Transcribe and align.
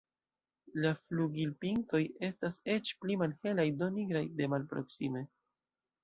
La 0.83 0.91
flugilpintoj 0.99 1.99
estas 2.27 2.57
eĉ 2.75 2.93
pli 3.01 3.17
malhelaj, 3.23 3.65
do 3.83 3.89
nigraj 3.99 4.23
de 4.41 4.49
malproksime. 4.55 5.23